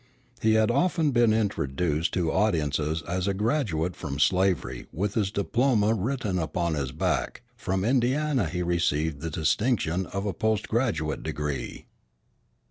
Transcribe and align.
He 0.41 0.55
had 0.55 0.71
often 0.71 1.11
been 1.11 1.31
introduced 1.31 2.11
to 2.15 2.31
audiences 2.31 3.03
as 3.03 3.27
"a 3.27 3.35
graduate 3.35 3.95
from 3.95 4.17
slavery 4.17 4.87
with 4.91 5.13
his 5.13 5.29
diploma 5.29 5.93
written 5.93 6.39
upon 6.39 6.73
his 6.73 6.91
back": 6.91 7.43
from 7.55 7.85
Indiana 7.85 8.49
he 8.49 8.63
received 8.63 9.21
the 9.21 9.29
distinction 9.29 10.07
of 10.07 10.25
a 10.25 10.33
post 10.33 10.67
graduate 10.67 11.21
degree. 11.21 11.85